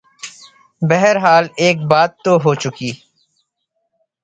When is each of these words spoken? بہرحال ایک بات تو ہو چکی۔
بہرحال 0.81 1.45
ایک 1.63 1.77
بات 1.91 2.11
تو 2.23 2.31
ہو 2.43 2.51
چکی۔ 2.61 2.91